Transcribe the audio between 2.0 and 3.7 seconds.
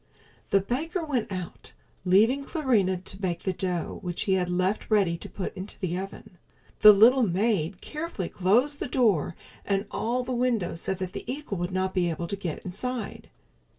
leaving Clarinha to bake the